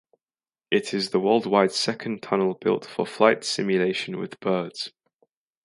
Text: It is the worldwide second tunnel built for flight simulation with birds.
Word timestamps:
It 0.71 0.95
is 0.95 1.11
the 1.11 1.19
worldwide 1.19 1.71
second 1.71 2.23
tunnel 2.23 2.55
built 2.55 2.87
for 2.87 3.05
flight 3.05 3.43
simulation 3.43 4.17
with 4.17 4.39
birds. 4.39 4.91